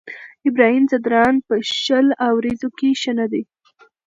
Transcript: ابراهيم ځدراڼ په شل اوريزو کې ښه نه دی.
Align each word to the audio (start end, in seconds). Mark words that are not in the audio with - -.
ابراهيم 0.49 0.83
ځدراڼ 0.91 1.33
په 1.47 1.55
شل 1.83 2.07
اوريزو 2.29 2.69
کې 2.77 2.89
ښه 3.01 3.11
نه 3.19 3.25
دی. 3.31 3.43